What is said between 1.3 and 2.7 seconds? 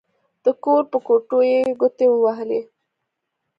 يې ګوتې ووهلې.